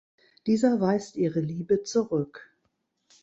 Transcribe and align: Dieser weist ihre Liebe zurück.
Dieser 0.47 0.81
weist 0.81 1.15
ihre 1.15 1.41
Liebe 1.41 1.83
zurück. 1.83 2.49